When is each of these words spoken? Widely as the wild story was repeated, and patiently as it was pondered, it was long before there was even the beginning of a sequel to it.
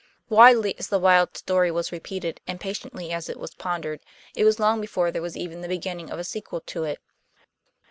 Widely 0.29 0.75
as 0.79 0.87
the 0.87 0.97
wild 0.97 1.37
story 1.37 1.69
was 1.69 1.91
repeated, 1.91 2.41
and 2.47 2.59
patiently 2.59 3.11
as 3.13 3.29
it 3.29 3.37
was 3.39 3.53
pondered, 3.53 3.99
it 4.33 4.43
was 4.43 4.59
long 4.59 4.81
before 4.81 5.11
there 5.11 5.21
was 5.21 5.37
even 5.37 5.61
the 5.61 5.67
beginning 5.67 6.09
of 6.09 6.17
a 6.17 6.23
sequel 6.23 6.61
to 6.61 6.83
it. 6.85 6.97